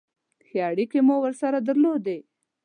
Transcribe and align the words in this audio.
ښې 0.47 0.59
اړیکې 0.69 0.99
مې 1.07 1.15
ورسره 1.19 1.57
درلودې. 1.67 2.19